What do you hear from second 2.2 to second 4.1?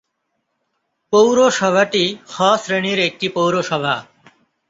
'খ' শ্রেণির একটি পৌরসভা।